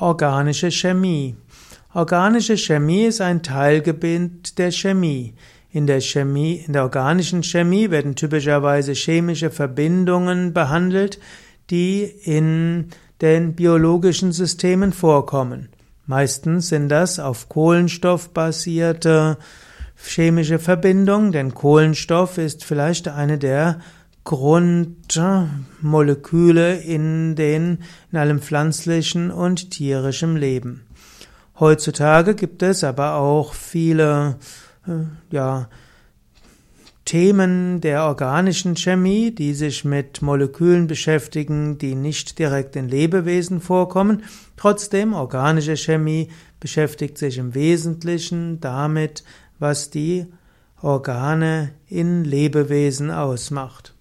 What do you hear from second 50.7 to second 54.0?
Organe in Lebewesen ausmacht.